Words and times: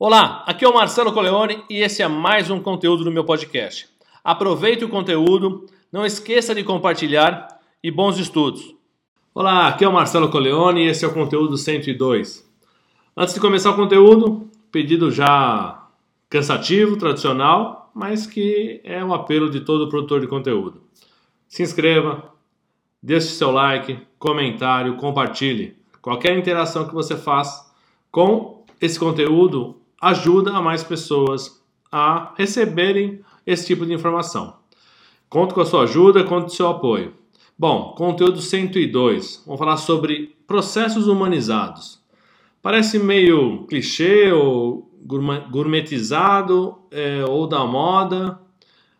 Olá, 0.00 0.44
aqui 0.46 0.64
é 0.64 0.68
o 0.68 0.72
Marcelo 0.72 1.12
Coleone 1.12 1.64
e 1.68 1.78
esse 1.78 2.04
é 2.04 2.06
mais 2.06 2.48
um 2.52 2.60
conteúdo 2.60 3.02
do 3.02 3.10
meu 3.10 3.24
podcast. 3.24 3.88
Aproveite 4.22 4.84
o 4.84 4.88
conteúdo, 4.88 5.66
não 5.90 6.06
esqueça 6.06 6.54
de 6.54 6.62
compartilhar 6.62 7.48
e 7.82 7.90
bons 7.90 8.16
estudos. 8.16 8.76
Olá, 9.34 9.66
aqui 9.66 9.84
é 9.84 9.88
o 9.88 9.92
Marcelo 9.92 10.30
Coleone 10.30 10.84
e 10.84 10.86
esse 10.86 11.04
é 11.04 11.08
o 11.08 11.12
conteúdo 11.12 11.56
102. 11.56 12.48
Antes 13.16 13.34
de 13.34 13.40
começar 13.40 13.72
o 13.72 13.74
conteúdo, 13.74 14.48
pedido 14.70 15.10
já 15.10 15.84
cansativo, 16.30 16.96
tradicional, 16.96 17.90
mas 17.92 18.24
que 18.24 18.80
é 18.84 19.04
um 19.04 19.12
apelo 19.12 19.50
de 19.50 19.62
todo 19.62 19.88
produtor 19.88 20.20
de 20.20 20.28
conteúdo. 20.28 20.80
Se 21.48 21.64
inscreva, 21.64 22.32
deixe 23.02 23.26
seu 23.30 23.50
like, 23.50 23.98
comentário, 24.16 24.96
compartilhe. 24.96 25.76
Qualquer 26.00 26.38
interação 26.38 26.86
que 26.86 26.94
você 26.94 27.16
faz 27.16 27.68
com 28.12 28.64
esse 28.80 28.96
conteúdo 28.96 29.77
ajuda 30.00 30.52
a 30.52 30.62
mais 30.62 30.82
pessoas 30.82 31.62
a 31.90 32.32
receberem 32.36 33.20
esse 33.46 33.66
tipo 33.66 33.84
de 33.86 33.92
informação. 33.92 34.56
Conto 35.28 35.54
com 35.54 35.60
a 35.60 35.66
sua 35.66 35.82
ajuda, 35.82 36.24
conto 36.24 36.46
com 36.46 36.52
o 36.52 36.56
seu 36.56 36.68
apoio. 36.68 37.14
Bom, 37.58 37.94
conteúdo 37.96 38.40
102. 38.40 39.42
Vamos 39.44 39.58
falar 39.58 39.76
sobre 39.76 40.36
processos 40.46 41.08
humanizados. 41.08 42.00
Parece 42.62 42.98
meio 42.98 43.66
clichê 43.66 44.32
ou 44.32 44.90
gourmetizado 45.50 46.78
é, 46.90 47.24
ou 47.24 47.46
da 47.46 47.64
moda. 47.64 48.38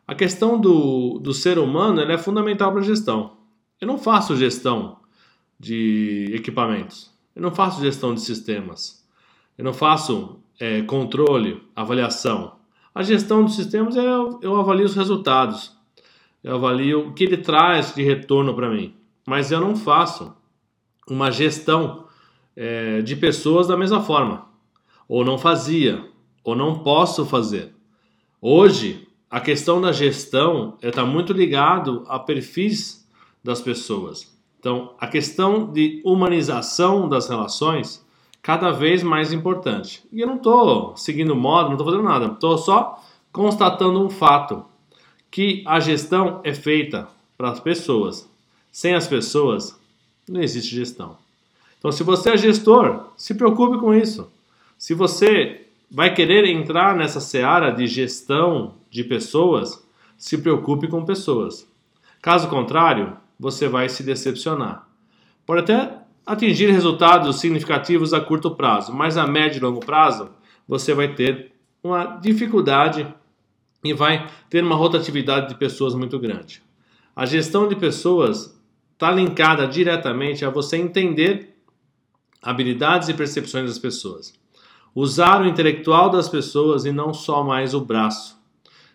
A 0.07 0.15
questão 0.15 0.59
do, 0.59 1.19
do 1.19 1.33
ser 1.33 1.59
humano 1.59 2.01
é 2.01 2.19
fundamental 2.19 2.73
para 2.73 2.81
a 2.81 2.85
gestão. 2.85 3.37
Eu 3.81 3.87
não 3.87 3.99
faço 3.99 4.37
gestão 4.37 4.99
de 5.59 6.31
equipamentos. 6.35 7.13
Eu 7.35 7.43
não 7.43 7.51
faço 7.51 7.81
gestão 7.81 8.15
de 8.15 8.21
sistemas. 8.21 9.07
Eu 9.57 9.65
não 9.65 9.73
faço 9.73 10.38
é, 10.59 10.83
controle, 10.83 11.63
avaliação. 11.75 12.57
A 12.95 13.03
gestão 13.03 13.45
dos 13.45 13.55
sistemas 13.55 13.97
é 13.97 14.05
eu 14.43 14.59
avalio 14.59 14.85
os 14.85 14.97
resultados. 14.97 15.77
Eu 16.43 16.57
avalio 16.57 17.09
o 17.09 17.15
que 17.15 17.25
ele 17.25 17.37
traz 17.37 17.95
de 17.95 18.03
retorno 18.03 18.55
para 18.55 18.71
mim. 18.71 18.95
Mas 19.27 19.53
eu 19.53 19.61
não 19.61 19.77
faço 19.77 20.35
uma 21.09 21.31
gestão 21.31 22.07
é, 22.57 23.03
de 23.03 23.15
pessoas 23.17 23.67
da 23.69 23.77
mesma 23.77 24.01
forma. 24.01 24.47
Ou 25.09 25.25
não 25.25 25.39
fazia, 25.39 26.05
ou 26.43 26.57
não 26.57 26.81
posso 26.81 27.25
fazer. 27.25 27.75
Hoje, 28.41 29.07
a 29.31 29.41
questão 29.41 29.81
da 29.81 29.93
gestão 29.93 30.77
está 30.83 31.05
muito 31.05 31.33
ligado 31.33 32.05
a 32.09 32.19
perfis 32.19 33.09
das 33.43 33.61
pessoas. 33.61 34.37
Então, 34.59 34.95
a 34.99 35.07
questão 35.07 35.71
de 35.71 36.03
humanização 36.05 37.09
das 37.09 37.29
relações 37.29 38.05
cada 38.43 38.71
vez 38.71 39.03
mais 39.03 39.33
importante. 39.33 40.03
E 40.13 40.21
eu 40.21 40.27
não 40.27 40.37
estou 40.37 40.97
seguindo 40.97 41.37
moda, 41.37 41.65
não 41.65 41.73
estou 41.73 41.87
fazendo 41.87 42.05
nada, 42.05 42.27
estou 42.27 42.57
só 42.59 43.03
constatando 43.33 44.05
um 44.05 44.11
fato 44.11 44.65
que 45.31 45.63
a 45.67 45.79
gestão 45.81 46.41
é 46.43 46.55
feita 46.55 47.09
para 47.37 47.51
as 47.51 47.61
pessoas. 47.61 48.29
Sem 48.73 48.95
as 48.95 49.07
pessoas, 49.07 49.79
não 50.29 50.41
existe 50.41 50.75
gestão. 50.75 51.17
Então, 51.79 51.93
se 51.93 52.03
você 52.03 52.31
é 52.31 52.37
gestor, 52.37 53.07
se 53.17 53.35
preocupe 53.35 53.79
com 53.79 53.95
isso. 53.95 54.31
Se 54.77 54.95
você 54.95 55.67
vai 55.91 56.13
querer 56.15 56.45
entrar 56.47 56.97
nessa 56.97 57.21
seara 57.21 57.71
de 57.71 57.87
gestão 57.87 58.75
de 58.91 59.05
pessoas, 59.05 59.85
se 60.17 60.39
preocupe 60.39 60.89
com 60.89 61.05
pessoas. 61.05 61.67
Caso 62.21 62.49
contrário, 62.49 63.17
você 63.39 63.69
vai 63.69 63.89
se 63.89 64.03
decepcionar. 64.03 64.87
Pode 65.47 65.61
até 65.61 65.99
atingir 66.29 66.71
resultados 66.71 67.41
significativos 67.41 68.13
a 68.13 68.21
curto 68.21 68.51
prazo, 68.51 68.93
mas 68.93 69.17
a 69.17 69.27
médio 69.27 69.59
e 69.59 69.63
longo 69.63 69.81
prazo 69.81 70.29
você 70.69 70.93
vai 70.93 71.15
ter 71.15 71.53
uma 71.83 72.05
dificuldade 72.19 73.07
e 73.83 73.95
vai 73.95 74.29
ter 74.51 74.63
uma 74.63 74.77
rotatividade 74.77 75.49
de 75.49 75.55
pessoas 75.55 75.95
muito 75.95 76.19
grande. 76.19 76.63
A 77.17 77.25
gestão 77.25 77.67
de 77.67 77.75
pessoas 77.75 78.61
está 78.93 79.11
linkada 79.11 79.67
diretamente 79.67 80.45
a 80.45 80.51
você 80.51 80.77
entender 80.77 81.57
habilidades 82.43 83.09
e 83.09 83.15
percepções 83.15 83.67
das 83.67 83.79
pessoas. 83.79 84.35
Usar 84.95 85.41
o 85.41 85.47
intelectual 85.47 86.11
das 86.11 86.29
pessoas 86.29 86.85
e 86.85 86.93
não 86.93 87.15
só 87.15 87.43
mais 87.43 87.73
o 87.73 87.81
braço. 87.81 88.39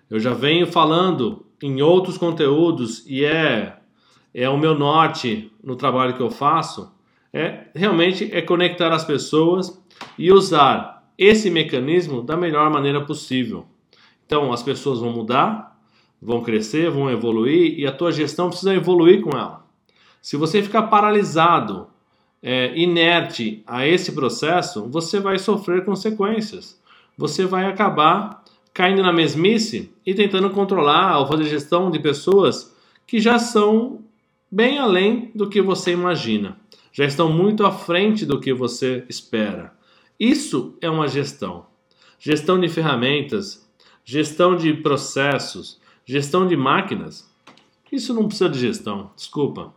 Eu 0.08 0.20
já 0.20 0.36
venho 0.36 0.68
falando 0.68 1.44
em 1.60 1.82
outros 1.82 2.16
conteúdos 2.16 3.04
e 3.08 3.26
é 3.26 3.80
é 4.36 4.50
o 4.50 4.58
meu 4.58 4.78
norte 4.78 5.52
no 5.64 5.76
trabalho 5.76 6.16
que 6.16 6.22
eu 6.22 6.32
faço, 6.32 6.93
é 7.34 7.66
realmente 7.74 8.30
é 8.32 8.42
conectar 8.42 8.94
as 8.94 9.04
pessoas 9.04 9.82
e 10.18 10.32
usar 10.32 11.04
esse 11.18 11.50
mecanismo 11.50 12.22
da 12.22 12.38
melhor 12.38 12.70
maneira 12.70 13.04
possível. 13.04 13.66
Então 14.26 14.54
as 14.54 14.62
pessoas 14.62 15.00
vão 15.00 15.12
mudar, 15.12 15.78
vão 16.22 16.42
crescer, 16.42 16.90
vão 16.90 17.10
evoluir 17.10 17.78
e 17.78 17.86
a 17.88 17.92
tua 17.92 18.12
gestão 18.12 18.50
precisa 18.50 18.74
evoluir 18.74 19.22
com 19.22 19.36
ela. 19.36 19.66
Se 20.22 20.38
você 20.38 20.62
ficar 20.62 20.84
paralisado, 20.84 21.88
é, 22.42 22.78
inerte 22.78 23.64
a 23.66 23.88
esse 23.88 24.12
processo, 24.12 24.88
você 24.90 25.20
vai 25.20 25.40
sofrer 25.40 25.86
consequências. 25.86 26.78
Você 27.18 27.46
vai 27.46 27.66
acabar 27.66 28.44
caindo 28.74 29.02
na 29.02 29.14
mesmice 29.14 29.94
e 30.06 30.14
tentando 30.14 30.50
controlar 30.50 31.20
ou 31.20 31.28
fazer 31.28 31.46
gestão 31.46 31.90
de 31.90 32.00
pessoas 32.00 32.76
que 33.08 33.20
já 33.20 33.40
são 33.40 34.02
bem 34.52 34.78
além 34.78 35.32
do 35.34 35.50
que 35.50 35.62
você 35.62 35.92
imagina, 35.92 36.58
já 36.94 37.04
estão 37.06 37.34
muito 37.34 37.66
à 37.66 37.72
frente 37.72 38.24
do 38.24 38.40
que 38.40 38.54
você 38.54 39.04
espera. 39.10 39.74
Isso 40.20 40.78
é 40.80 40.90
uma 40.90 41.08
gestão. 41.08 41.66
Gestão 42.20 42.60
de 42.60 42.70
ferramentas, 42.70 43.68
gestão 44.06 44.56
de 44.56 44.74
processos, 44.76 45.82
gestão 46.06 46.48
de 46.48 46.56
máquinas. 46.56 47.28
Isso 47.92 48.14
não 48.14 48.28
precisa 48.28 48.50
de 48.50 48.60
gestão, 48.60 49.12
desculpa. 49.16 49.74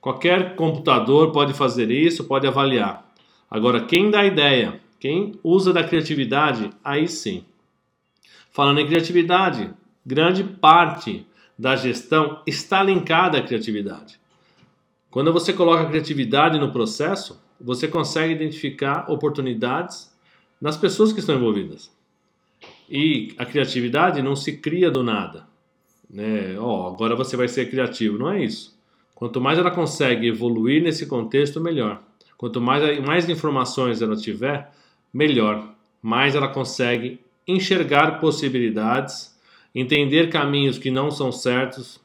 Qualquer 0.00 0.56
computador 0.56 1.30
pode 1.30 1.52
fazer 1.52 1.90
isso, 1.90 2.24
pode 2.24 2.46
avaliar. 2.46 3.06
Agora, 3.50 3.84
quem 3.84 4.10
dá 4.10 4.24
ideia, 4.24 4.80
quem 4.98 5.38
usa 5.44 5.72
da 5.72 5.84
criatividade, 5.84 6.70
aí 6.82 7.06
sim. 7.06 7.44
Falando 8.50 8.80
em 8.80 8.86
criatividade, 8.86 9.70
grande 10.04 10.42
parte 10.42 11.26
da 11.58 11.76
gestão 11.76 12.40
está 12.46 12.82
linkada 12.82 13.38
à 13.38 13.42
criatividade. 13.42 14.18
Quando 15.10 15.32
você 15.32 15.52
coloca 15.52 15.86
criatividade 15.86 16.58
no 16.58 16.72
processo, 16.72 17.42
você 17.60 17.88
consegue 17.88 18.34
identificar 18.34 19.10
oportunidades 19.10 20.14
nas 20.60 20.76
pessoas 20.76 21.12
que 21.12 21.20
estão 21.20 21.36
envolvidas. 21.36 21.90
E 22.88 23.34
a 23.38 23.44
criatividade 23.44 24.22
não 24.22 24.36
se 24.36 24.58
cria 24.58 24.90
do 24.90 25.02
nada. 25.02 25.46
Né? 26.08 26.58
Oh, 26.58 26.86
agora 26.86 27.16
você 27.16 27.36
vai 27.36 27.48
ser 27.48 27.70
criativo. 27.70 28.18
Não 28.18 28.30
é 28.30 28.44
isso. 28.44 28.76
Quanto 29.14 29.40
mais 29.40 29.58
ela 29.58 29.70
consegue 29.70 30.28
evoluir 30.28 30.82
nesse 30.82 31.06
contexto, 31.06 31.60
melhor. 31.60 32.02
Quanto 32.36 32.60
mais, 32.60 33.04
mais 33.04 33.28
informações 33.28 34.02
ela 34.02 34.14
tiver, 34.14 34.70
melhor. 35.12 35.74
Mais 36.02 36.34
ela 36.34 36.48
consegue 36.48 37.18
enxergar 37.48 38.20
possibilidades 38.20 39.36
entender 39.76 40.30
caminhos 40.30 40.78
que 40.78 40.90
não 40.90 41.10
são 41.10 41.30
certos 41.30 42.00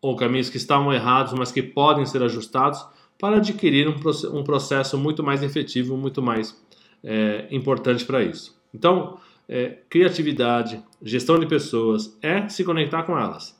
ou 0.00 0.16
caminhos 0.16 0.48
que 0.48 0.56
estavam 0.56 0.92
errados, 0.92 1.32
mas 1.32 1.50
que 1.50 1.62
podem 1.62 2.06
ser 2.06 2.22
ajustados 2.22 2.84
para 3.18 3.38
adquirir 3.38 3.88
um, 3.88 4.44
processo 4.44 4.96
muito 4.96 5.22
mais 5.22 5.42
efetivo, 5.42 5.96
muito 5.96 6.22
mais 6.22 6.56
é, 7.02 7.48
importante 7.50 8.04
para 8.04 8.22
isso. 8.22 8.56
Então, 8.72 9.18
é, 9.48 9.78
criatividade, 9.88 10.82
gestão 11.02 11.38
de 11.38 11.46
pessoas 11.46 12.16
é 12.22 12.48
se 12.48 12.62
conectar 12.62 13.02
com 13.02 13.18
elas. 13.18 13.58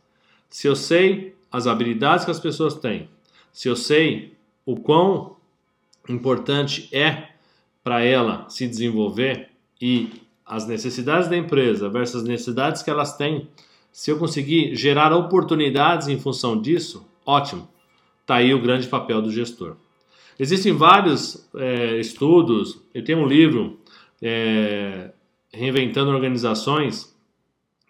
Se 0.48 0.68
eu 0.68 0.76
sei 0.76 1.34
as 1.50 1.66
habilidades 1.66 2.24
que 2.24 2.30
as 2.30 2.38
pessoas 2.38 2.74
têm, 2.74 3.08
se 3.52 3.68
eu 3.68 3.74
sei 3.74 4.36
o 4.64 4.76
quão 4.76 5.36
importante 6.08 6.88
é 6.94 7.30
para 7.82 8.02
ela 8.02 8.48
se 8.48 8.66
desenvolver 8.66 9.48
e 9.80 10.10
as 10.44 10.66
necessidades 10.66 11.28
da 11.28 11.36
empresa 11.36 11.88
versus 11.88 12.22
as 12.22 12.28
necessidades 12.28 12.82
que 12.82 12.90
elas 12.90 13.16
têm, 13.16 13.48
se 13.98 14.12
eu 14.12 14.16
conseguir 14.16 14.76
gerar 14.76 15.12
oportunidades 15.12 16.06
em 16.06 16.20
função 16.20 16.62
disso, 16.62 17.04
ótimo. 17.26 17.68
Está 18.20 18.36
aí 18.36 18.54
o 18.54 18.62
grande 18.62 18.86
papel 18.86 19.20
do 19.20 19.32
gestor. 19.32 19.74
Existem 20.38 20.72
vários 20.72 21.50
é, 21.56 21.98
estudos, 21.98 22.80
eu 22.94 23.02
tenho 23.02 23.18
um 23.18 23.26
livro 23.26 23.80
é, 24.22 25.10
Reinventando 25.52 26.12
Organizações, 26.12 27.12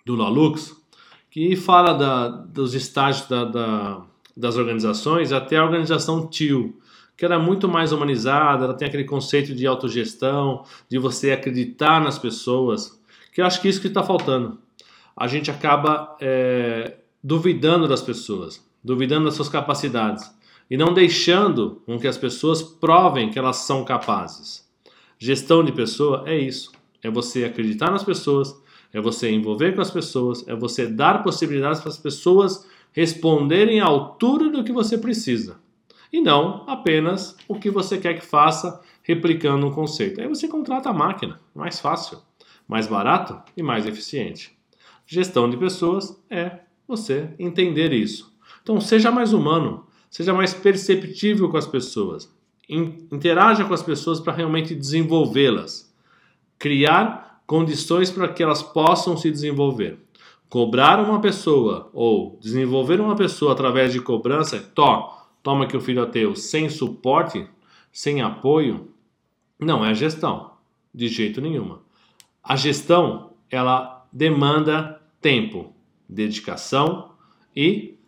do 0.07 0.17
Lalux, 0.17 0.83
que 1.31 1.55
fala 1.55 1.93
da, 1.93 2.29
dos 2.29 2.73
estágios 2.73 3.29
da, 3.29 3.45
da, 3.45 4.07
das 4.35 4.57
organizações 4.57 5.31
até 5.31 5.59
a 5.59 5.65
organização 5.65 6.27
TIL, 6.27 6.81
que 7.19 7.25
era 7.27 7.39
muito 7.39 7.69
mais 7.69 7.93
humanizada, 7.93 8.65
ela 8.65 8.73
tem 8.73 8.89
aquele 8.89 9.05
conceito 9.05 9.55
de 9.55 9.67
autogestão, 9.67 10.65
de 10.89 10.99
você 10.99 11.33
acreditar 11.33 12.01
nas 12.01 12.19
pessoas, 12.19 12.99
que 13.31 13.43
eu 13.43 13.45
acho 13.45 13.61
que 13.61 13.69
é 13.69 13.71
isso 13.71 13.81
que 13.83 13.89
está 13.89 14.03
faltando. 14.03 14.67
A 15.21 15.27
gente 15.27 15.51
acaba 15.51 16.17
é, 16.21 16.99
duvidando 17.23 17.89
das 17.89 18.01
pessoas, 18.01 18.65
duvidando 18.85 19.25
das 19.25 19.35
suas 19.35 19.49
capacidades 19.49 20.33
e 20.71 20.77
não 20.77 20.95
deixando 20.95 21.83
com 21.85 21.99
que 21.99 22.07
as 22.07 22.17
pessoas 22.17 22.63
provem 22.63 23.29
que 23.29 23.37
elas 23.37 23.57
são 23.57 23.85
capazes. 23.85 24.65
Gestão 25.19 25.65
de 25.65 25.73
pessoa 25.73 26.23
é 26.25 26.39
isso. 26.39 26.71
É 27.03 27.11
você 27.11 27.45
acreditar 27.45 27.91
nas 27.91 28.05
pessoas, 28.05 28.55
é 28.93 29.01
você 29.01 29.29
envolver 29.29 29.75
com 29.75 29.81
as 29.81 29.91
pessoas, 29.91 30.47
é 30.47 30.55
você 30.55 30.87
dar 30.87 31.25
possibilidades 31.25 31.81
para 31.81 31.91
as 31.91 31.99
pessoas 31.99 32.65
responderem 32.93 33.81
à 33.81 33.87
altura 33.87 34.49
do 34.49 34.63
que 34.63 34.71
você 34.71 34.97
precisa. 34.97 35.59
E 36.13 36.21
não 36.21 36.65
apenas 36.69 37.37
o 37.49 37.57
que 37.57 37.71
você 37.71 37.99
quer 37.99 38.15
que 38.15 38.25
faça 38.25 38.81
replicando 39.03 39.67
um 39.67 39.73
conceito. 39.73 40.21
Aí 40.21 40.29
você 40.29 40.47
contrata 40.47 40.91
a 40.91 40.95
máquina, 40.95 41.41
mais 41.53 41.81
fácil, 41.81 42.19
mais 42.69 42.87
barato 42.87 43.37
e 43.57 43.65
mais 43.65 43.85
eficiente. 43.85 44.58
Gestão 45.11 45.49
de 45.49 45.57
pessoas 45.57 46.23
é 46.29 46.59
você 46.87 47.31
entender 47.39 47.95
isso. 47.95 48.31
Então 48.63 48.79
seja 48.79 49.11
mais 49.11 49.33
humano, 49.33 49.87
seja 50.11 50.35
mais 50.35 50.53
perceptível 50.53 51.49
com 51.49 51.57
as 51.57 51.67
pessoas, 51.67 52.31
interaja 52.69 53.65
com 53.65 53.73
as 53.73 53.83
pessoas 53.83 54.21
para 54.21 54.35
realmente 54.35 54.75
desenvolvê-las, 54.75 55.91
criar 56.59 57.43
condições 57.47 58.11
para 58.11 58.29
que 58.29 58.43
elas 58.43 58.63
possam 58.63 59.17
se 59.17 59.31
desenvolver. 59.31 59.99
Cobrar 60.51 61.01
uma 61.01 61.23
pessoa 61.23 61.89
ou 61.95 62.39
desenvolver 62.39 63.01
uma 63.01 63.17
pessoa 63.17 63.53
através 63.53 63.95
de 63.95 64.03
cobrança, 64.03 64.61
to, 64.61 65.11
toma 65.43 65.67
que 65.67 65.77
o 65.77 65.81
filho 65.81 66.03
é 66.03 66.07
teu, 66.07 66.37
sem 66.37 66.69
suporte, 66.69 67.49
sem 67.91 68.21
apoio, 68.21 68.91
não 69.59 69.83
é 69.83 69.95
gestão, 69.95 70.51
de 70.95 71.09
jeito 71.09 71.41
nenhuma. 71.41 71.81
A 72.45 72.57
gestão, 72.57 73.33
ela 73.51 73.98
demanda 74.13 75.01
tempo, 75.21 75.73
dedicação 76.09 77.13
e 77.55 77.99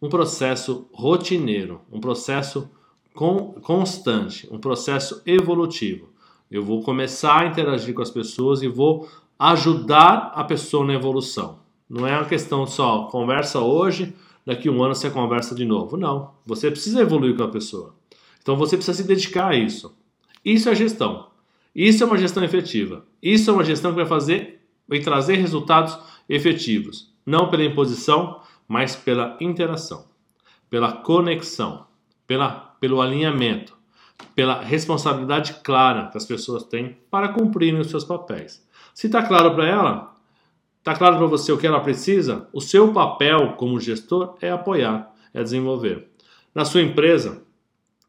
um 0.00 0.08
processo 0.08 0.88
rotineiro, 0.92 1.80
um 1.92 2.00
processo 2.00 2.70
constante, 3.14 4.48
um 4.50 4.58
processo 4.58 5.22
evolutivo. 5.26 6.08
Eu 6.50 6.64
vou 6.64 6.82
começar 6.82 7.42
a 7.42 7.46
interagir 7.46 7.94
com 7.94 8.02
as 8.02 8.10
pessoas 8.10 8.62
e 8.62 8.68
vou 8.68 9.08
ajudar 9.38 10.32
a 10.34 10.44
pessoa 10.44 10.84
na 10.84 10.94
evolução. 10.94 11.60
Não 11.88 12.06
é 12.06 12.16
uma 12.16 12.24
questão 12.24 12.66
só 12.66 13.04
conversa 13.04 13.60
hoje, 13.60 14.14
daqui 14.46 14.70
um 14.70 14.82
ano 14.82 14.94
você 14.94 15.10
conversa 15.10 15.54
de 15.54 15.64
novo. 15.64 15.96
Não. 15.96 16.32
Você 16.46 16.70
precisa 16.70 17.00
evoluir 17.00 17.36
com 17.36 17.42
a 17.42 17.48
pessoa. 17.48 17.94
Então 18.40 18.56
você 18.56 18.76
precisa 18.76 18.96
se 18.96 19.06
dedicar 19.06 19.48
a 19.48 19.56
isso. 19.56 19.94
Isso 20.44 20.68
é 20.68 20.74
gestão. 20.74 21.28
Isso 21.74 22.02
é 22.02 22.06
uma 22.06 22.16
gestão 22.16 22.42
efetiva. 22.42 23.04
Isso 23.22 23.50
é 23.50 23.52
uma 23.52 23.64
gestão 23.64 23.90
que 23.90 23.96
vai 23.96 24.06
fazer, 24.06 24.59
vai 24.90 24.98
trazer 24.98 25.36
resultados 25.36 25.96
efetivos. 26.28 27.14
Não 27.24 27.48
pela 27.48 27.64
imposição, 27.64 28.40
mas 28.66 28.96
pela 28.96 29.36
interação, 29.40 30.04
pela 30.68 30.92
conexão, 30.92 31.86
pela, 32.26 32.50
pelo 32.80 33.00
alinhamento, 33.00 33.76
pela 34.34 34.60
responsabilidade 34.60 35.54
clara 35.62 36.08
que 36.08 36.18
as 36.18 36.26
pessoas 36.26 36.64
têm 36.64 36.98
para 37.08 37.28
cumprirem 37.28 37.80
os 37.80 37.88
seus 37.88 38.04
papéis. 38.04 38.66
Se 38.92 39.06
está 39.06 39.22
claro 39.22 39.54
para 39.54 39.66
ela, 39.66 40.16
está 40.78 40.94
claro 40.94 41.18
para 41.18 41.26
você 41.26 41.52
o 41.52 41.58
que 41.58 41.66
ela 41.66 41.80
precisa, 41.80 42.48
o 42.52 42.60
seu 42.60 42.92
papel 42.92 43.52
como 43.52 43.78
gestor 43.78 44.36
é 44.40 44.50
apoiar, 44.50 45.14
é 45.32 45.42
desenvolver. 45.42 46.08
Na 46.52 46.64
sua 46.64 46.82
empresa, 46.82 47.42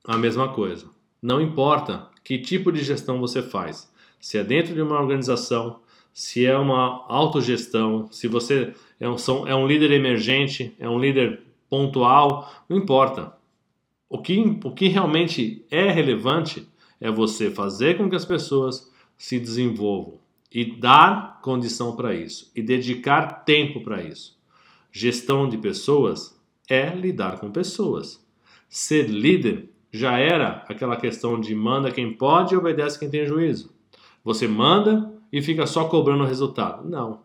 a 0.04 0.18
mesma 0.18 0.50
coisa. 0.50 0.88
Não 1.22 1.40
importa 1.40 2.08
que 2.24 2.40
tipo 2.40 2.72
de 2.72 2.84
gestão 2.84 3.20
você 3.20 3.44
faz, 3.44 3.92
se 4.20 4.38
é 4.38 4.44
dentro 4.44 4.74
de 4.74 4.82
uma 4.82 5.00
organização, 5.00 5.80
se 6.14 6.46
é 6.46 6.58
uma 6.58 7.06
autogestão, 7.08 8.08
se 8.12 8.28
você 8.28 8.74
é 9.00 9.08
um, 9.10 9.16
é 9.48 9.56
um 9.56 9.68
líder 9.68 9.92
emergente, 9.92 10.76
é 10.80 10.90
um 10.90 11.00
líder 11.00 11.42
pontual, 11.70 12.52
não 12.68 12.78
importa. 12.78 13.34
O 14.10 14.18
que, 14.18 14.60
o 14.64 14.72
que 14.72 14.88
realmente 14.88 15.66
é 15.72 15.90
relevante 15.90 16.68
é 17.00 17.10
você 17.10 17.50
fazer 17.50 17.98
com 17.98 18.10
que 18.10 18.16
as 18.16 18.26
pessoas 18.26 18.92
se 19.18 19.40
desenvolvam 19.40 20.20
e 20.52 20.66
dar 20.66 21.40
condição 21.42 21.96
para 21.96 22.14
isso 22.14 22.52
e 22.54 22.62
dedicar 22.62 23.46
tempo 23.46 23.82
para 23.82 24.04
isso. 24.04 24.38
Gestão 24.92 25.48
de 25.48 25.58
pessoas 25.58 26.38
é 26.70 26.94
lidar 26.94 27.40
com 27.40 27.50
pessoas. 27.50 28.22
Ser 28.68 29.10
líder 29.10 29.70
já 29.92 30.18
era 30.18 30.66
aquela 30.68 30.98
questão 30.98 31.40
de 31.40 31.56
manda 31.56 31.92
quem 31.92 32.14
pode 32.14 32.54
e 32.54 32.58
obedece 32.58 33.00
quem 33.00 33.10
tem 33.10 33.26
juízo. 33.26 33.74
Você 34.24 34.48
manda 34.48 35.12
e 35.32 35.42
fica 35.42 35.66
só 35.66 35.86
cobrando 35.86 36.24
o 36.24 36.28
resultado. 36.28 36.88
Não. 36.88 37.22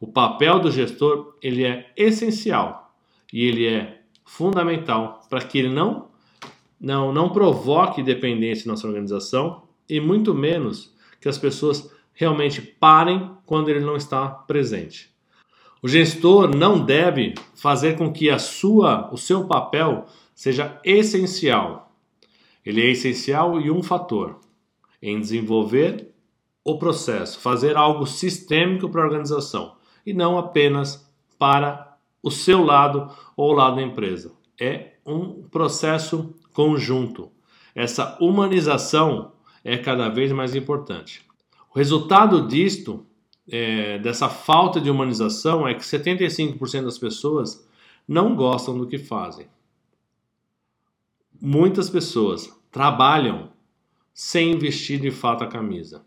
O 0.00 0.06
papel 0.06 0.58
do 0.58 0.70
gestor 0.70 1.36
ele 1.42 1.64
é 1.64 1.92
essencial 1.96 2.94
e 3.32 3.44
ele 3.44 3.66
é 3.66 4.02
fundamental 4.24 5.20
para 5.28 5.40
que 5.40 5.58
ele 5.58 5.68
não 5.68 6.08
não, 6.80 7.12
não 7.12 7.30
provoque 7.30 8.02
dependência 8.02 8.70
na 8.70 8.76
sua 8.76 8.90
organização 8.90 9.62
e 9.88 10.00
muito 10.00 10.34
menos 10.34 10.94
que 11.20 11.28
as 11.28 11.38
pessoas 11.38 11.90
realmente 12.12 12.60
parem 12.60 13.30
quando 13.46 13.70
ele 13.70 13.80
não 13.80 13.96
está 13.96 14.28
presente. 14.28 15.10
O 15.82 15.88
gestor 15.88 16.54
não 16.54 16.82
deve 16.82 17.34
fazer 17.54 17.96
com 17.96 18.12
que 18.12 18.30
a 18.30 18.38
sua, 18.38 19.10
o 19.12 19.16
seu 19.16 19.46
papel 19.46 20.06
seja 20.34 20.80
essencial. 20.84 21.92
Ele 22.64 22.80
é 22.82 22.90
essencial 22.90 23.60
e 23.60 23.70
um 23.70 23.82
fator 23.82 24.40
em 25.02 25.20
desenvolver 25.20 26.13
o 26.64 26.78
processo, 26.78 27.38
fazer 27.38 27.76
algo 27.76 28.06
sistêmico 28.06 28.88
para 28.88 29.02
a 29.02 29.06
organização 29.06 29.76
e 30.06 30.14
não 30.14 30.38
apenas 30.38 31.06
para 31.38 31.96
o 32.22 32.30
seu 32.30 32.64
lado 32.64 33.14
ou 33.36 33.50
o 33.50 33.54
lado 33.54 33.76
da 33.76 33.82
empresa. 33.82 34.32
É 34.58 34.94
um 35.04 35.42
processo 35.42 36.34
conjunto. 36.54 37.30
Essa 37.74 38.16
humanização 38.20 39.32
é 39.62 39.76
cada 39.76 40.08
vez 40.08 40.32
mais 40.32 40.54
importante. 40.54 41.26
O 41.74 41.78
resultado 41.78 42.46
disto, 42.46 43.04
é, 43.50 43.98
dessa 43.98 44.28
falta 44.28 44.80
de 44.80 44.90
humanização, 44.90 45.68
é 45.68 45.74
que 45.74 45.82
75% 45.82 46.84
das 46.84 46.98
pessoas 46.98 47.68
não 48.06 48.34
gostam 48.34 48.78
do 48.78 48.86
que 48.86 48.96
fazem. 48.96 49.48
Muitas 51.40 51.90
pessoas 51.90 52.50
trabalham 52.70 53.50
sem 54.14 54.52
investir 54.52 55.00
de 55.00 55.10
fato 55.10 55.42
a 55.42 55.48
camisa. 55.48 56.04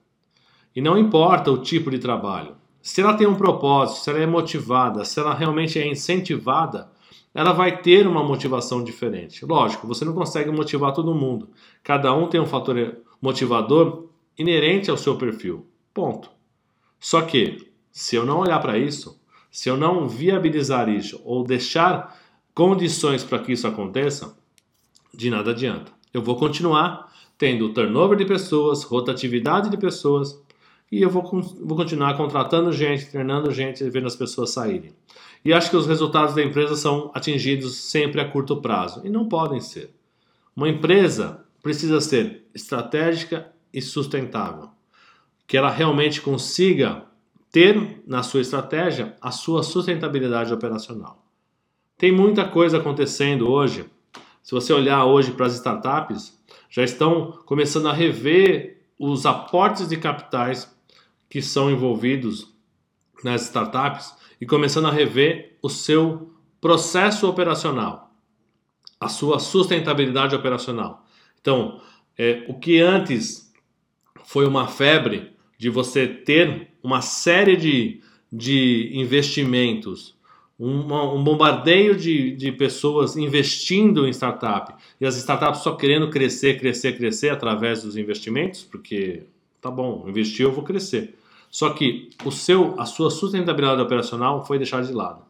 E 0.78 0.82
não 0.82 0.96
importa 0.96 1.50
o 1.50 1.58
tipo 1.58 1.90
de 1.90 1.98
trabalho. 1.98 2.56
Se 2.84 3.02
ela 3.02 3.16
tem 3.16 3.26
um 3.26 3.34
propósito, 3.34 4.04
se 4.04 4.12
ela 4.12 4.20
é 4.20 4.28
motivada, 4.28 5.04
se 5.04 5.20
ela 5.20 5.34
realmente 5.34 5.80
é 5.80 5.88
incentivada, 5.88 6.92
ela 7.34 7.52
vai 7.52 7.82
ter 7.82 8.06
uma 8.06 8.24
motivação 8.24 8.84
diferente. 8.84 9.44
Lógico, 9.44 9.88
você 9.88 10.06
não 10.06 10.14
consegue 10.14 10.52
motivar 10.52 10.94
todo 10.94 11.16
mundo. 11.16 11.50
Cada 11.84 12.14
um 12.14 12.28
tem 12.28 12.40
um 12.40 12.46
fator 12.46 12.96
motivador 13.20 14.06
inerente 14.38 14.92
ao 14.92 14.98
seu 14.98 15.18
perfil. 15.18 15.66
Ponto. 15.92 16.30
Só 17.00 17.24
que, 17.24 17.72
se 17.92 18.16
eu 18.16 18.24
não 18.24 18.38
olhar 18.42 18.60
para 18.60 18.78
isso, 18.78 19.20
se 19.50 19.68
eu 19.68 19.78
não 19.78 20.08
viabilizar 20.08 20.90
isso 20.90 21.20
ou 21.26 21.44
deixar 21.44 22.16
condições 22.54 23.24
para 23.24 23.40
que 23.40 23.52
isso 23.52 23.66
aconteça, 23.66 24.38
de 25.12 25.32
nada 25.32 25.50
adianta. 25.50 25.92
Eu 26.14 26.22
vou 26.22 26.36
continuar 26.36 27.12
tendo 27.36 27.74
turnover 27.74 28.16
de 28.16 28.26
pessoas, 28.26 28.84
rotatividade 28.84 29.72
de 29.72 29.78
pessoas, 29.78 30.40
e 30.92 31.02
eu 31.02 31.10
vou, 31.10 31.24
vou 31.24 31.78
continuar 31.78 32.16
contratando 32.16 32.72
gente, 32.72 33.10
treinando 33.10 33.52
gente 33.52 33.84
e 33.84 33.90
vendo 33.90 34.08
as 34.08 34.16
pessoas 34.16 34.52
saírem. 34.52 34.94
E 35.44 35.54
acho 35.54 35.70
que 35.70 35.76
os 35.76 35.88
resultados 35.88 36.36
da 36.36 36.44
empresa 36.44 36.76
são 36.76 37.12
atingidos 37.14 37.76
sempre 37.76 38.22
a 38.22 38.30
curto 38.30 38.58
prazo, 38.58 39.02
e 39.06 39.10
não 39.10 39.28
podem 39.28 39.60
ser. 39.60 39.94
Uma 40.56 40.70
empresa 40.70 41.46
precisa 41.62 42.00
ser 42.00 42.46
estratégica 42.54 43.52
e 43.74 43.82
sustentável, 43.82 44.70
que 45.46 45.58
ela 45.58 45.70
realmente 45.70 46.22
consiga 46.22 47.06
ter 47.52 48.04
na 48.06 48.24
sua 48.24 48.42
estratégia 48.42 49.16
a 49.22 49.32
sua 49.32 49.64
sustentabilidade 49.64 50.54
operacional. 50.54 51.26
Tem 51.98 52.12
muita 52.12 52.46
coisa 52.46 52.78
acontecendo 52.78 53.50
hoje. 53.50 53.86
Se 54.44 54.52
você 54.52 54.72
olhar 54.72 55.06
hoje 55.06 55.32
para 55.32 55.48
as 55.48 55.56
startups, 55.56 56.38
já 56.70 56.84
estão 56.84 57.40
começando 57.46 57.88
a 57.88 57.94
rever 57.94 58.82
os 59.00 59.26
aportes 59.26 59.88
de 59.88 59.98
capitais 59.98 60.77
que 61.30 61.42
são 61.42 61.70
envolvidos 61.70 62.54
nas 63.24 63.44
startups 63.44 64.14
e 64.40 64.46
começando 64.46 64.88
a 64.88 64.92
rever 64.92 65.58
o 65.62 65.70
seu 65.70 66.34
processo 66.62 67.28
operacional, 67.28 68.12
a 69.00 69.10
sua 69.10 69.40
sustentabilidade 69.40 70.36
operacional. 70.36 71.06
Então, 71.40 71.82
é, 72.18 72.44
o 72.48 72.54
que 72.56 72.80
antes 72.80 73.54
foi 74.26 74.46
uma 74.46 74.68
febre 74.68 75.34
de 75.58 75.70
você 75.70 76.08
ter 76.08 76.70
uma 76.84 77.02
série 77.02 77.56
de, 77.56 78.02
de 78.32 78.92
investimentos, 78.94 80.16
um, 80.60 81.24
bombardeio 81.24 81.96
de, 81.96 82.32
de 82.32 82.52
pessoas 82.52 83.16
investindo 83.16 84.08
em 84.08 84.10
startup 84.12 84.74
e 85.00 85.06
as 85.06 85.16
startups 85.16 85.62
só 85.62 85.76
querendo 85.76 86.10
crescer, 86.10 86.60
crescer, 86.60 86.98
crescer 86.98 87.30
através 87.30 87.84
dos 87.84 87.96
investimentos, 87.96 88.64
porque 88.64 89.24
tá 89.70 89.72
bom, 89.72 90.06
investir 90.08 90.46
eu 90.46 90.52
vou 90.52 90.64
crescer. 90.64 91.18
Só 91.50 91.70
que 91.72 92.10
o 92.26 92.32
seu, 92.32 92.80
a 92.80 92.86
sua 92.86 93.10
sustentabilidade 93.10 93.82
operacional 93.82 94.46
foi 94.46 94.58
deixada 94.58 94.86
de 94.86 94.94
lado. 94.94 95.22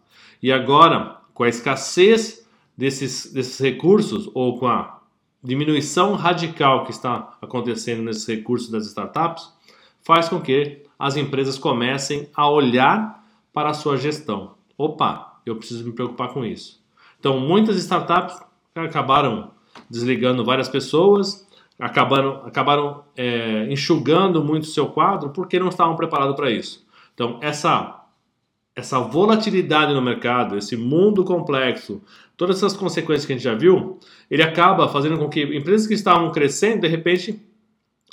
E 0.42 0.52
agora, 0.52 1.18
com 1.34 1.44
a 1.44 1.50
escassez 1.50 2.48
desses, 2.76 3.32
desses 3.32 3.60
recursos 3.60 4.30
ou 4.34 4.58
com 4.60 4.68
a 4.68 5.00
diminuição 5.44 6.16
radical 6.16 6.86
que 6.86 6.92
está 6.92 7.38
acontecendo 7.42 8.04
nesses 8.04 8.26
recursos 8.28 8.70
das 8.70 8.86
startups, 8.88 9.52
faz 10.02 10.30
com 10.30 10.42
que 10.42 10.84
as 10.98 11.16
empresas 11.16 11.58
comecem 11.58 12.30
a 12.36 12.50
olhar 12.50 13.24
para 13.54 13.70
a 13.70 13.74
sua 13.74 13.98
gestão. 13.98 14.56
Opa, 14.78 15.40
eu 15.46 15.56
preciso 15.56 15.86
me 15.86 15.92
preocupar 15.92 16.30
com 16.30 16.46
isso. 16.46 16.82
Então, 17.20 17.40
muitas 17.40 17.78
startups 17.78 18.40
acabaram 18.76 19.52
desligando 19.90 20.44
várias 20.44 20.70
pessoas, 20.70 21.48
acabaram, 21.80 22.46
acabaram 22.46 23.04
é, 23.16 23.68
enxugando 23.72 24.44
muito 24.44 24.64
o 24.64 24.68
seu 24.68 24.88
quadro 24.88 25.30
porque 25.30 25.60
não 25.60 25.70
estavam 25.70 25.96
preparados 25.96 26.36
para 26.36 26.50
isso. 26.50 26.86
Então, 27.14 27.40
essa, 27.42 28.06
essa 28.76 29.00
volatilidade 29.00 29.94
no 29.94 30.02
mercado, 30.02 30.58
esse 30.58 30.76
mundo 30.76 31.24
complexo, 31.24 32.02
todas 32.36 32.58
essas 32.58 32.74
consequências 32.74 33.26
que 33.26 33.34
a 33.34 33.36
gente 33.36 33.44
já 33.44 33.56
viu, 33.56 34.00
ele 34.30 34.44
acaba 34.44 34.88
fazendo 34.88 35.18
com 35.18 35.30
que 35.30 35.44
empresas 35.44 35.88
que 35.88 35.94
estavam 35.94 36.32
crescendo, 36.32 36.82
de 36.82 36.88
repente, 36.88 37.42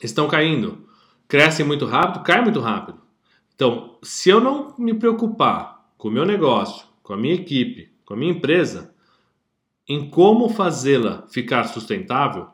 estão 0.02 0.26
caindo. 0.26 0.86
Crescem 1.28 1.64
muito 1.64 1.86
rápido, 1.86 2.22
caem 2.22 2.42
muito 2.42 2.60
rápido. 2.60 2.98
Então, 3.54 3.98
se 4.02 4.28
eu 4.30 4.40
não 4.40 4.74
me 4.78 4.94
preocupar 4.94 5.86
com 5.96 6.08
o 6.08 6.10
meu 6.10 6.24
negócio, 6.24 6.86
com 7.02 7.12
a 7.12 7.16
minha 7.16 7.34
equipe, 7.34 7.92
com 8.04 8.14
a 8.14 8.16
minha 8.16 8.32
empresa, 8.32 8.94
em 9.88 10.08
como 10.08 10.48
fazê-la 10.48 11.24
ficar 11.28 11.64
sustentável, 11.64 12.48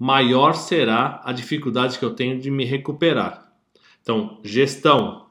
maior 0.00 0.54
será 0.54 1.20
a 1.22 1.30
dificuldade 1.30 1.98
que 1.98 2.04
eu 2.04 2.14
tenho 2.14 2.40
de 2.40 2.50
me 2.50 2.64
recuperar. 2.64 3.52
Então, 4.00 4.40
gestão, 4.42 5.26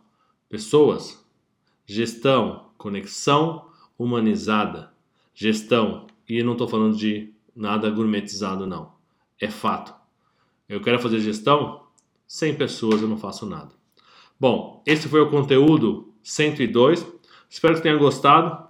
pessoas, 0.47 1.25
gestão, 1.88 2.69
conexão 2.77 3.65
humanizada, 3.97 4.93
gestão, 5.33 6.05
e 6.27 6.43
não 6.43 6.51
estou 6.51 6.67
falando 6.67 6.95
de 6.95 7.33
nada 7.55 7.89
gourmetizado, 7.89 8.67
não. 8.67 8.93
É 9.41 9.49
fato. 9.49 9.91
Eu 10.67 10.79
quero 10.79 10.99
fazer 10.99 11.19
gestão, 11.19 11.81
sem 12.27 12.53
pessoas 12.53 13.01
eu 13.01 13.07
não 13.07 13.17
faço 13.17 13.47
nada. 13.47 13.71
Bom, 14.39 14.83
esse 14.85 15.09
foi 15.09 15.19
o 15.19 15.31
conteúdo 15.31 16.13
102. 16.21 17.07
Espero 17.49 17.73
que 17.73 17.81
tenha 17.81 17.97
gostado. 17.97 18.67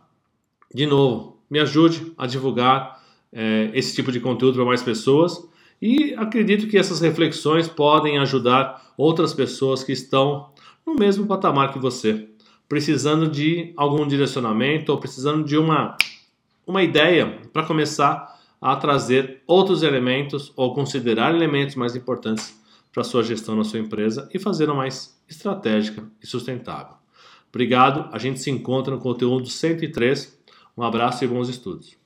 De 0.73 0.85
novo, 0.85 1.41
me 1.49 1.59
ajude 1.59 2.13
a 2.17 2.25
divulgar 2.25 3.03
é, 3.33 3.69
esse 3.73 3.93
tipo 3.93 4.13
de 4.13 4.21
conteúdo 4.21 4.55
para 4.55 4.65
mais 4.65 4.81
pessoas. 4.81 5.48
E 5.81 6.13
acredito 6.15 6.67
que 6.67 6.77
essas 6.77 6.99
reflexões 6.99 7.67
podem 7.67 8.17
ajudar 8.19 8.93
outras 8.97 9.33
pessoas 9.33 9.83
que 9.83 9.93
estão 9.93 10.51
no 10.85 10.95
mesmo 10.95 11.25
patamar 11.25 11.71
que 11.71 11.79
você, 11.79 12.27
precisando 12.67 13.29
de 13.29 13.73
algum 13.77 14.05
direcionamento 14.05 14.91
ou 14.91 14.97
precisando 14.97 15.43
de 15.43 15.57
uma, 15.57 15.95
uma 16.67 16.83
ideia 16.83 17.39
para 17.53 17.65
começar 17.65 18.37
a 18.61 18.75
trazer 18.75 19.41
outros 19.47 19.83
elementos 19.83 20.51
ou 20.55 20.73
considerar 20.73 21.33
elementos 21.33 21.75
mais 21.75 21.95
importantes 21.95 22.59
para 22.91 23.01
a 23.01 23.05
sua 23.05 23.23
gestão 23.23 23.55
na 23.55 23.63
sua 23.63 23.79
empresa 23.79 24.29
e 24.33 24.39
fazê-la 24.39 24.73
mais 24.73 25.17
estratégica 25.29 26.03
e 26.21 26.27
sustentável. 26.27 26.95
Obrigado, 27.49 28.09
a 28.11 28.17
gente 28.19 28.39
se 28.39 28.51
encontra 28.51 28.93
no 28.93 29.01
conteúdo 29.01 29.47
103. 29.47 30.37
Um 30.77 30.83
abraço 30.83 31.23
e 31.23 31.27
bons 31.27 31.49
estudos. 31.49 31.98